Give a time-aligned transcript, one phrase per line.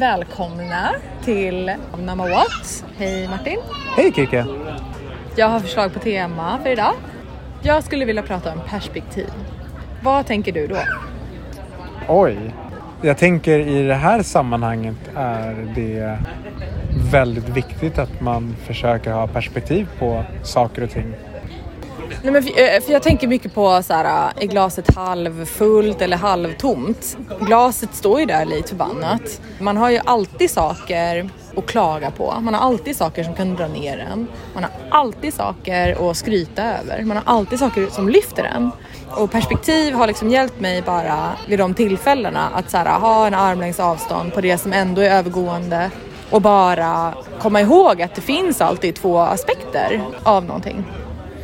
[0.00, 0.90] välkomna
[1.24, 2.84] till Number What.
[2.96, 3.58] Hej Martin.
[3.96, 4.46] Hej Kike!
[5.36, 6.92] Jag har förslag på tema för idag.
[7.62, 9.30] Jag skulle vilja prata om perspektiv.
[10.02, 10.76] Vad tänker du då?
[12.08, 12.54] Oj.
[13.02, 16.18] Jag tänker i det här sammanhanget är det
[17.12, 21.14] väldigt viktigt att man försöker ha perspektiv på saker och ting.
[22.22, 26.02] Nej, men för, eh, för jag tänker mycket på så här, eh, är glaset halvfullt
[26.02, 27.16] eller halvtomt?
[27.40, 29.40] Glaset står ju där lite förbannat.
[29.58, 32.34] Man har ju alltid saker att klaga på.
[32.40, 34.26] Man har alltid saker som kan dra ner en.
[34.54, 37.04] Man har alltid saker att skryta över.
[37.04, 38.70] Man har alltid saker som lyfter en.
[39.10, 43.34] Och perspektiv har liksom hjälpt mig bara vid de tillfällena att så här, ha en
[43.34, 45.90] armlängds avstånd på det som ändå är övergående
[46.30, 50.84] och bara komma ihåg att det finns alltid två aspekter av någonting.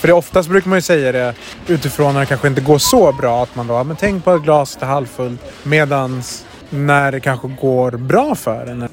[0.00, 1.34] För det oftast brukar man ju säga det
[1.66, 4.42] utifrån när det kanske inte går så bra att man då, men tänk på att
[4.42, 8.88] glaset är halvfullt medans när det kanske går bra för en.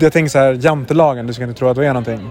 [0.00, 2.30] Jag tänker så här, jantelagen, du ska inte tro att det är någonting.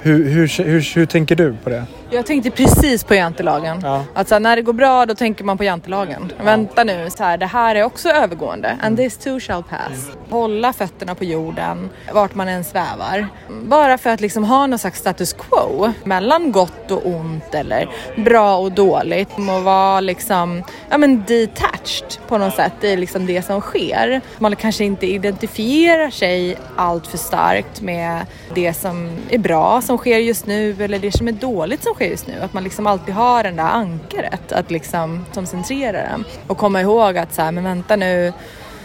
[0.00, 1.84] Hur, hur, hur, hur tänker du på det?
[2.10, 3.80] Jag tänkte precis på jantelagen.
[3.82, 4.04] Ja.
[4.14, 6.32] Att här, när det går bra då tänker man på jantelagen.
[6.42, 8.78] Vänta nu, så här, det här är också övergående.
[8.82, 10.10] And this too shall pass.
[10.30, 13.28] Hålla fötterna på jorden vart man än svävar.
[13.62, 18.56] Bara för att liksom ha någon slags status quo mellan gott och ont eller bra
[18.56, 19.30] och dåligt.
[19.38, 24.20] Och vara liksom, ja men detached på något sätt i liksom det som sker.
[24.38, 30.18] Man kanske inte identifierar sig allt för starkt med det som är bra som sker
[30.18, 32.40] just nu eller det som är dåligt som människa just nu.
[32.40, 36.24] Att man liksom alltid har den där ankaret att liksom som centrerar den.
[36.46, 38.32] Och komma ihåg att så här, men vänta nu,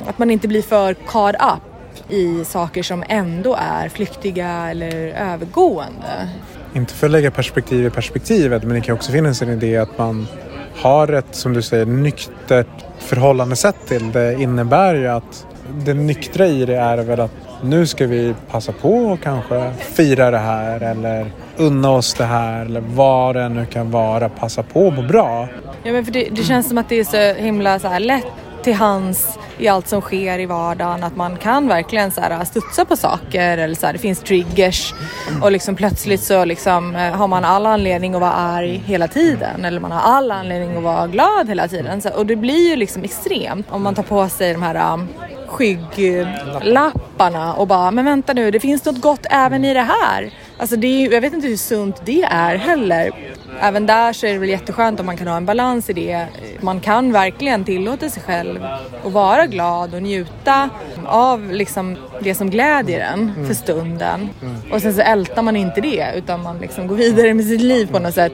[0.07, 6.29] att man inte blir för caught up i saker som ändå är flyktiga eller övergående.
[6.75, 9.97] Inte för att lägga perspektiv i perspektivet, men det kan också finnas en idé att
[9.97, 10.27] man
[10.75, 12.67] har ett, som du säger, nyktert
[12.99, 15.45] förhållandesätt till det innebär ju att
[15.85, 17.31] det nyktra i det är väl att
[17.63, 22.65] nu ska vi passa på och kanske fira det här eller unna oss det här
[22.65, 24.29] eller vad det nu kan vara.
[24.29, 25.47] Passa på och må bra.
[25.83, 28.25] Ja men för det, det känns som att det är så himla så här lätt
[28.63, 31.03] till hands i allt som sker i vardagen.
[31.03, 34.93] Att man kan verkligen så här studsa på saker eller så här, det finns triggers
[35.41, 39.65] och liksom plötsligt så liksom eh, har man all anledning att vara arg hela tiden
[39.65, 42.01] eller man har all anledning att vara glad hela tiden.
[42.01, 45.07] Så, och det blir ju liksom extremt om man tar på sig de här um,
[45.47, 50.31] skygglapparna och bara, men vänta nu, det finns något gott även i det här.
[50.63, 53.11] Alltså det är, ju- jag vet inte hur sunt det är heller.
[53.59, 56.27] Även där så är det väl jätteskönt om man kan ha en balans i det.
[56.61, 58.65] Man kan verkligen tillåta sig själv
[59.05, 60.69] att vara glad och njuta
[61.05, 64.29] av liksom det som glädjer en för stunden.
[64.71, 67.89] Och sen så ältar man inte det utan man liksom går vidare med sitt liv
[67.91, 68.33] på något sätt.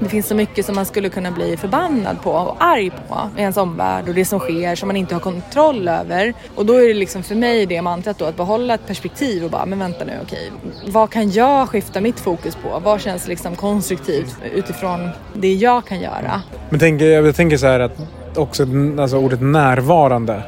[0.00, 3.40] Det finns så mycket som man skulle kunna bli förbannad på och arg på i
[3.40, 6.34] ens omvärld och det som sker som man inte har kontroll över.
[6.54, 9.50] Och då är det liksom för mig det mantrat då att behålla ett perspektiv och
[9.50, 10.50] bara, men vänta nu, okej,
[10.86, 12.80] vad kan jag skifta mitt fokus på?
[12.84, 16.42] Vad känns liksom konstruktivt utifrån det jag kan göra?
[16.70, 17.92] Men tänk, jag tänker så här att
[18.36, 18.66] också
[19.00, 20.42] alltså ordet närvarande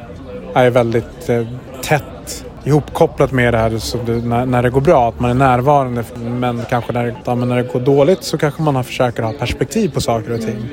[0.53, 1.43] är väldigt eh,
[1.83, 5.33] tätt ihopkopplat med det här som du, när, när det går bra, att man är
[5.35, 6.03] närvarande.
[6.25, 9.23] Men kanske när, det- ja, men när det går dåligt så kanske man har försöker
[9.23, 10.69] ha perspektiv på saker och ting.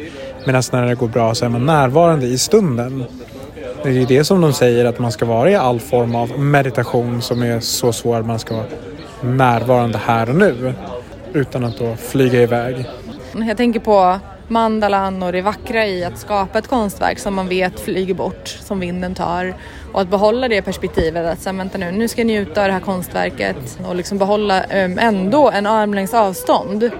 [0.47, 3.05] Medan när det går bra så är man närvarande i stunden.
[3.83, 6.39] Det är ju det som de säger att man ska vara i all form av
[6.39, 8.67] meditation som är så svår att man ska vara
[9.23, 10.75] närvarande här och nu.
[11.33, 12.87] Utan att då flyga iväg.
[13.35, 14.19] Jag tänker på
[14.49, 18.81] mandalan och det vackra i att skapa ett konstverk som man vet flyger bort, som
[18.81, 19.55] vinden tar.
[19.93, 22.73] Och att behålla det perspektivet att säga, vänta nu, nu ska jag njuta av det
[22.73, 26.91] här konstverket och liksom behålla um, ändå en armlängds avstånd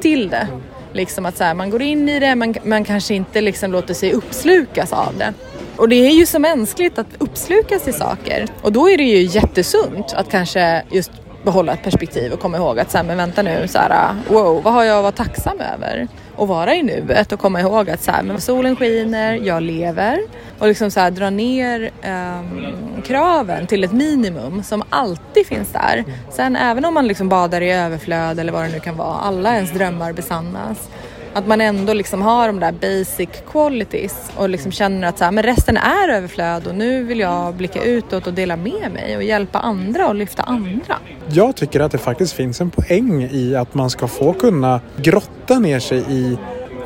[0.00, 0.48] till det.
[0.92, 3.94] Liksom att så här, man går in i det, man, man kanske inte liksom låter
[3.94, 5.34] sig uppslukas av det.
[5.76, 8.48] Och det är ju så mänskligt att uppslukas i saker.
[8.62, 11.10] Och då är det ju jättesunt att kanske just
[11.42, 14.62] behålla ett perspektiv och komma ihåg att så här, men vänta nu, så här, wow,
[14.62, 16.08] vad har jag att vara tacksam över?
[16.36, 20.20] Och vara i nuet och komma ihåg att så här, men solen skiner, jag lever.
[20.58, 26.04] Och liksom så här, dra ner um, kraven till ett minimum som alltid finns där.
[26.30, 29.54] Sen även om man liksom badar i överflöd eller vad det nu kan vara, alla
[29.54, 30.88] ens drömmar besannas.
[31.38, 35.32] Att man ändå liksom har de där basic qualities och liksom känner att så här,
[35.32, 39.22] men resten är överflöd och nu vill jag blicka utåt och dela med mig och
[39.22, 40.96] hjälpa andra och lyfta andra.
[41.28, 45.58] Jag tycker att det faktiskt finns en poäng i att man ska få kunna grotta
[45.58, 46.38] ner sig i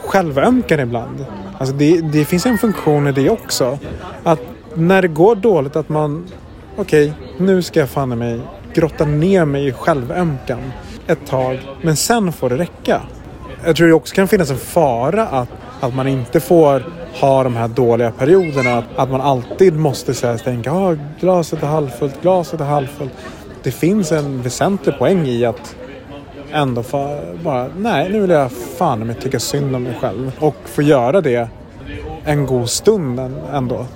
[0.02, 1.26] självömkan ibland.
[1.58, 3.78] Alltså det, det finns en funktion i det också.
[4.22, 4.40] Att
[4.75, 6.26] när det går dåligt att man,
[6.76, 8.40] okej, nu ska jag fan i mig
[8.75, 10.72] grotta ner mig i självömkan
[11.06, 13.02] ett tag, men sen får det räcka.
[13.64, 15.49] Jag tror det också kan finnas en fara att
[15.81, 16.85] Att man inte får
[17.20, 18.79] ha de här dåliga perioderna.
[18.79, 23.12] Att, att man alltid måste så här, tänka ah, glaset är halvfullt, glaset är halvfullt.
[23.62, 25.76] Det finns en väsentlig poäng i att
[26.53, 30.32] ändå få bara, nej nu vill jag fan mig tycka synd om mig själv.
[30.38, 31.49] Och få göra det
[32.25, 33.20] en god stund
[33.53, 33.87] ändå.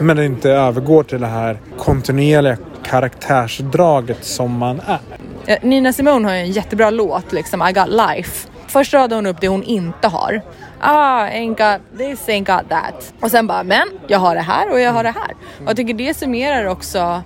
[0.00, 4.98] Men det inte övergår till det här kontinuerliga karaktärsdraget som man är.
[5.46, 8.49] Eh, Nina Simone har ju en jättebra låt, liksom I got life.
[8.70, 10.42] Först radar hon upp det hon inte har.
[10.80, 13.12] Ah, ain't got this, ain't got that.
[13.20, 15.30] Och sen bara, men jag har det här och jag har det här.
[15.60, 17.22] Och jag tycker det summerar också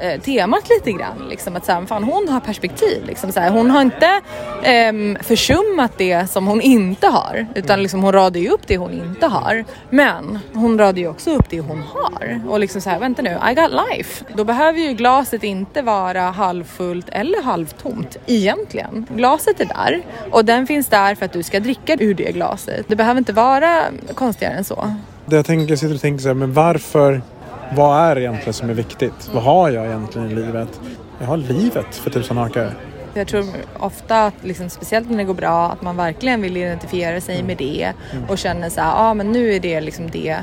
[0.00, 1.28] eh, temat lite grann.
[1.28, 3.04] Liksom, att så här, fan, hon har perspektiv.
[3.06, 4.20] Liksom, så här, hon har inte
[4.62, 7.46] eh, försummat det som hon inte har.
[7.54, 9.64] Utan liksom, hon radar ju upp det hon inte har.
[9.90, 12.40] Men hon radar ju också upp det hon har.
[12.48, 14.24] Och liksom så här, vänta nu, I got life.
[14.34, 19.06] Då behöver ju glaset inte vara halvfullt eller halvtomt egentligen.
[19.16, 22.88] Glaset är där och den finns där för att du ska dricka ur det glaset.
[22.88, 23.82] Det behöver inte vara
[24.14, 24.94] konstigare än så.
[25.26, 27.22] Det jag, tänker, jag sitter och tänker så här, men varför
[27.76, 29.30] vad är egentligen som är viktigt?
[29.32, 30.80] Vad har jag egentligen i livet?
[31.18, 32.74] Jag har livet för tusan hakar.
[33.16, 33.44] Jag tror
[33.78, 37.56] ofta, att liksom, speciellt när det går bra, att man verkligen vill identifiera sig med
[37.56, 38.24] det mm.
[38.28, 40.36] och känner så här, ja ah, men nu är det liksom det,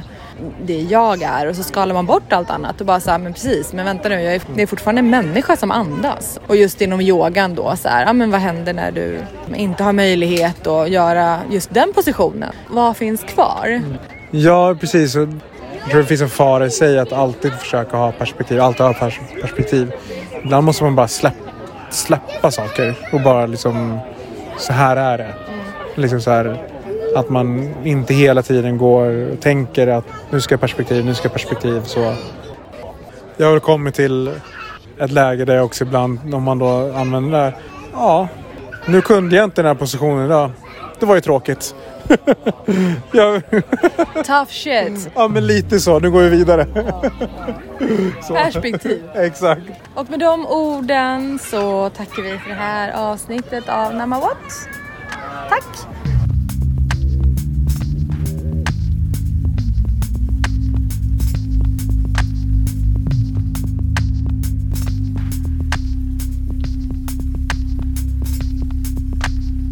[0.64, 3.34] det jag är och så skalar man bort allt annat och bara så här, men
[3.34, 6.40] precis, men vänta nu, jag är, det är fortfarande en människa som andas.
[6.48, 9.20] Och just inom yogan då så här, ja ah, men vad händer när du
[9.56, 12.54] inte har möjlighet att göra just den positionen?
[12.70, 13.82] Vad finns kvar?
[14.32, 15.16] Ja, precis.
[15.82, 18.94] Jag tror det finns en fara i sig att alltid försöka ha perspektiv, alltid ha
[19.42, 19.92] perspektiv.
[20.44, 21.34] Ibland måste man bara släpp,
[21.90, 24.00] släppa saker och bara liksom,
[24.58, 25.34] så här är det.
[25.96, 26.68] Liksom så här,
[27.16, 31.26] att man inte hela tiden går och tänker att nu ska jag perspektiv, nu ska
[31.26, 31.82] jag perspektiv.
[31.84, 32.14] Så.
[33.38, 34.32] Jag har kommit till
[35.00, 37.56] ett läge där jag också ibland, om man då använder det här,
[37.94, 38.28] ja,
[38.86, 40.52] nu kunde jag inte den här positionen idag.
[41.00, 41.76] Det var ju tråkigt.
[43.12, 43.42] Ja.
[44.26, 45.10] Tough shit.
[45.16, 46.66] Ja men lite så, nu går vi vidare.
[48.28, 49.04] Perspektiv.
[49.16, 49.62] Exakt.
[49.96, 54.68] Och med de orden så tackar vi för det här avsnittet av Namawat.
[55.50, 55.91] Tack!